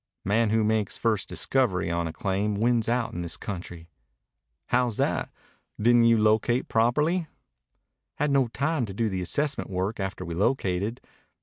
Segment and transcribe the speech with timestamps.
[0.25, 3.87] Man who makes first discovery on a claim wins out in this country."
[4.69, 5.31] "How's that?
[5.79, 7.27] Didn't you locate properly?"
[8.15, 11.01] "Had no time to do the assessment work after we located.